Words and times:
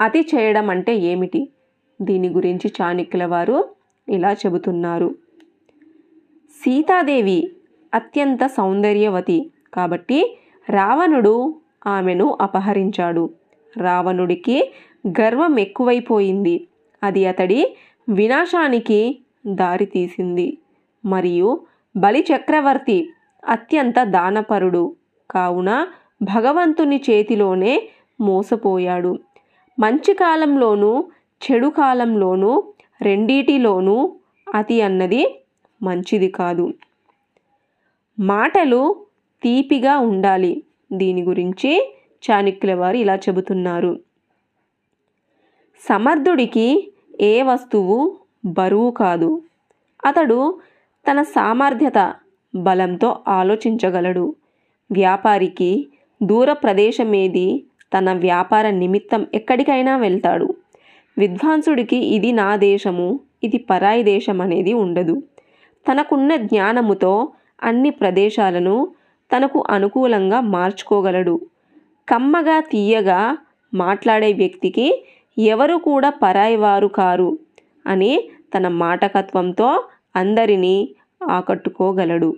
అతి 0.00 0.20
చేయడం 0.20 0.70
అంటే 0.70 0.96
ఏమిటి? 0.96 1.48
దీని 2.02 2.28
గురించి 2.28 2.72
చాణక్యుల 2.82 3.24
వారు 3.24 3.64
ఇలా 4.08 4.32
చెబుతున్నారు. 4.32 5.14
సీతాదేవి 6.50 7.50
అత్యంత 7.94 8.46
సౌందర్యవతి 8.46 9.50
కాబట్టి 9.74 10.38
రావణుడు 10.70 11.54
ఆమెను 11.86 12.38
అపహరించాడు. 12.40 13.30
రావణుడికి 13.76 14.72
గర్వం 15.08 15.58
ఎక్కువైపోయింది. 15.58 16.68
అది 17.02 17.26
అతడి 17.26 17.76
వినాశానికి 18.08 19.18
దారితీసింది 19.46 20.58
మరియు 21.04 21.60
బలి 21.96 22.24
చక్రవర్తి 22.34 23.10
అత్యంత 23.48 23.94
దానపరుడు. 24.02 24.96
కావున 25.30 25.86
భగవంతుని 26.22 27.02
చేతిలోనే 27.10 27.88
మోసపోయాడు. 28.20 29.18
మంచి 29.78 30.14
కాలంలోనూ 30.14 31.04
చెడు 31.42 31.68
కాలంలోనూ 31.68 32.64
రెండిటిలోనూ 33.02 34.16
అతి 34.54 34.82
అన్నది 34.82 35.42
మంచిది 35.82 36.28
కాదు. 36.28 36.74
మాటలు 38.20 39.06
తీపిగా 39.42 39.98
ఉండాలి. 39.98 40.62
దీని 40.92 41.22
గురించి 41.22 41.94
చాణక్యుల 42.30 42.74
వారు 42.74 42.96
ఇలా 42.96 43.16
చెబుతున్నారు. 43.16 44.00
సమర్థుడికి 45.88 46.92
ఏ 47.20 47.42
వస్తువు 47.42 48.16
బరువు 48.44 48.90
కాదు. 48.90 49.42
అతడు 50.04 50.60
తన 51.10 51.22
సామర్థ్యత 51.22 52.14
బలంతో 52.54 53.20
ఆలోచించగలడు. 53.28 54.34
వ్యాపారికి 54.92 55.86
దూర 56.22 56.52
ప్రదేశమేది 56.52 57.64
తన 57.94 58.12
వ్యాపార 58.12 58.70
నిమిత్తం 58.70 59.26
ఎక్కడికైనా 59.34 59.96
వెళ్తాడు. 59.96 60.54
విద్వాంసుడికి 61.18 61.96
ఇది 61.96 62.32
నా 62.32 62.56
దేశము 62.56 63.20
ఇది 63.44 63.58
పరాయి 63.58 64.02
దేశం 64.02 64.40
అనేది 64.40 64.72
ఉండదు. 64.72 65.22
తనకున్న 65.86 66.36
జ్ఞానముతో 66.36 67.28
అన్ని 67.62 67.90
ప్రదేశాలను 67.90 68.88
తనకు 69.36 69.64
అనుకూలంగా 69.70 70.40
మార్చుకోగలడు. 70.40 71.40
కమ్మగా 72.08 72.60
తీయగా 72.60 73.36
మాట్లాడే 73.74 74.32
వ్యక్తికి 74.32 75.04
ఎవరు 75.38 75.76
కూడా 75.76 76.10
పరాయివారు 76.10 76.86
కారు 76.86 77.38
అని 77.86 78.28
తన 78.56 78.68
మాటకత్వంతో 78.68 79.84
అందరినీ 80.16 80.94
ఆకట్టుకోగలడు. 81.30 82.34